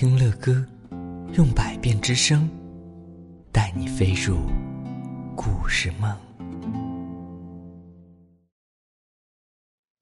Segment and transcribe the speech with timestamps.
[0.00, 0.64] 听乐歌，
[1.36, 2.48] 用百变之声，
[3.52, 4.38] 带你飞入
[5.34, 6.16] 故事梦。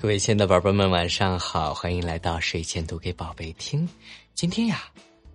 [0.00, 3.88] 各位亲爱的宝贝们，晚上好，欢迎来到睡前读给宝贝听。
[4.32, 4.84] 今天呀，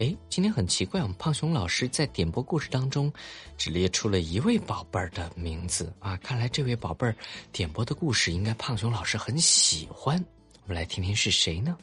[0.00, 3.12] 哎，今天很奇怪，我们胖熊老师在点播故事当中，
[3.56, 6.16] 只列出了一位宝贝儿的名字啊。
[6.16, 7.14] 看来这位宝贝儿
[7.52, 10.16] 点播的故事，应该胖熊老师很喜欢。
[10.64, 11.78] 我们来听听是谁呢？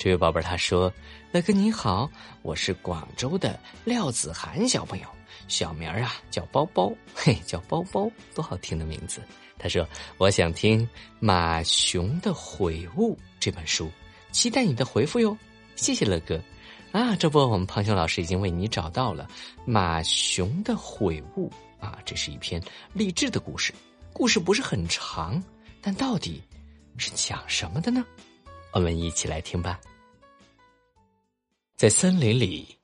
[0.00, 0.90] 这位宝贝儿他说
[1.30, 5.06] ：“乐哥你好，我是广州的廖子涵小朋友，
[5.46, 9.20] 小名儿啊叫包包，嘿，叫包包，多好听的名字。”
[9.60, 9.86] 他说
[10.16, 10.80] ：“我想听
[11.18, 13.90] 《马熊的悔悟》这本书，
[14.32, 15.36] 期待你的回复哟。”
[15.76, 16.40] 谢谢乐哥。
[16.92, 19.24] 啊，这不，我们胖熊老师已经为你找到了
[19.66, 21.52] 《马熊的悔悟》
[21.86, 22.58] 啊，这是一篇
[22.94, 23.74] 励志的故事。
[24.14, 25.44] 故事不是很长，
[25.82, 26.42] 但到底
[26.96, 28.02] 是讲什么的呢？
[28.72, 29.80] 我们一起来听吧。
[31.76, 32.76] 在森林里，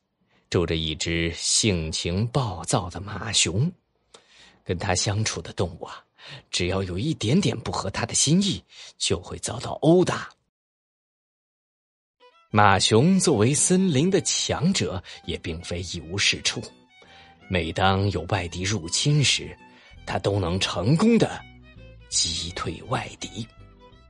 [0.48, 3.70] 住着一只性情暴躁的马熊，
[4.64, 6.02] 跟他相处的动物啊。
[6.50, 8.60] 只要有一点点不合他的心意，
[8.98, 10.28] 就会遭到殴打。
[12.50, 16.60] 马熊作为森林的强者，也并非一无是处。
[17.48, 19.56] 每当有外敌入侵时，
[20.04, 21.40] 他都能成功的
[22.08, 23.46] 击退外敌，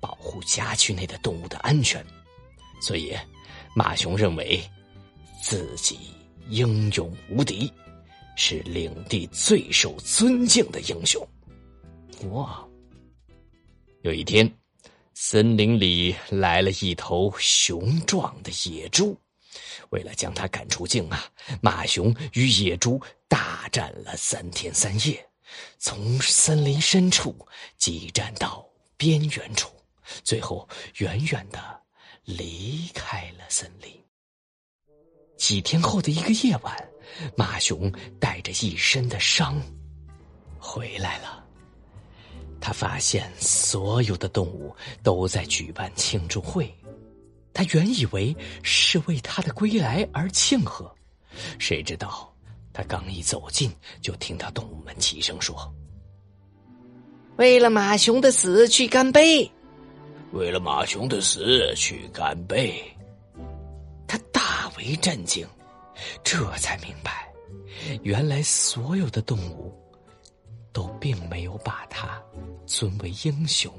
[0.01, 2.05] 保护家区内的动物的安全。
[2.81, 3.17] 所以，
[3.75, 4.63] 马熊认为
[5.43, 5.99] 自己
[6.49, 7.73] 英勇无敌，
[8.37, 11.27] 是领地最受尊敬的英雄。
[12.31, 12.67] 哇！
[14.03, 14.51] 有一天，
[15.15, 19.19] 森林里来了一头雄壮的野猪。
[19.91, 21.25] 为了将它赶出境啊，
[21.61, 25.27] 马熊与野猪大战了三天三夜，
[25.79, 27.35] 从森林深处
[27.79, 29.71] 激战到边缘处，
[30.23, 31.81] 最后远远的
[32.25, 33.91] 离开了森林。
[35.37, 36.89] 几天后的一个夜晚，
[37.37, 39.61] 马熊带着一身的伤
[40.59, 41.45] 回来了。
[42.59, 46.75] 他发现所有的动物都在举办庆祝会，
[47.53, 50.93] 他原以为是为他的归来而庆贺，
[51.59, 52.35] 谁知道
[52.73, 55.73] 他刚一走近，就听到动物们齐声说
[57.37, 59.49] ：“为了马熊的死去干杯！
[60.33, 62.83] 为了马熊的死去干杯！”
[64.07, 65.47] 他大为震惊，
[66.23, 67.33] 这才明白，
[68.03, 69.75] 原来所有的动物。
[70.73, 72.23] 都并没有把他
[72.67, 73.73] 尊为英雄，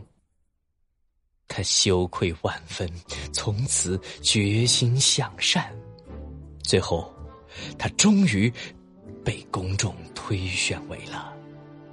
[1.48, 2.92] 他羞愧万分，
[3.32, 5.72] 从此决心向善。
[6.64, 7.14] 最后，
[7.78, 8.52] 他终于
[9.24, 11.32] 被公众推选为了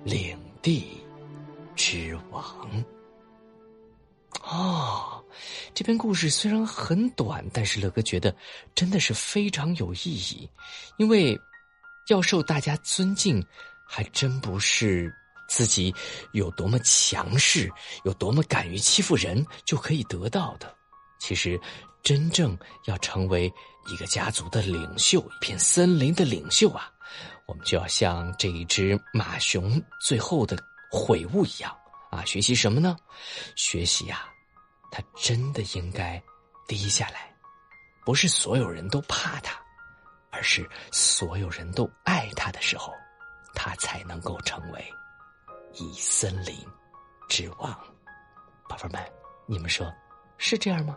[0.04, 0.86] 领地
[1.76, 2.84] 之王。
[5.75, 8.35] 这篇故事虽然很短，但是乐哥觉得
[8.75, 10.49] 真的是非常有意义，
[10.97, 11.39] 因为
[12.09, 13.45] 要受大家尊敬。
[13.87, 15.15] 还真不是
[15.47, 15.95] 自己
[16.33, 17.71] 有多么强势，
[18.05, 20.75] 有多么敢于欺负人就可以得到的。
[21.21, 21.61] 其实，
[22.03, 23.53] 真正要成为
[23.87, 26.91] 一个家族的领袖，一片森林的领袖啊，
[27.47, 30.59] 我们就要像这一只马熊最后的
[30.91, 31.71] 悔悟一样
[32.11, 32.97] 啊，学习什么呢？
[33.55, 34.27] 学习呀，
[34.94, 36.22] 他真的应该
[36.69, 37.34] 低下来，
[38.05, 39.60] 不是所有人都怕他，
[40.31, 42.93] 而是所有人都爱他的时候。
[43.56, 44.93] 他才能够成为
[45.75, 46.56] 以森林
[47.28, 47.72] 之王，
[48.69, 49.12] 宝贝们，
[49.47, 49.93] 你们说
[50.38, 50.97] 是这样吗？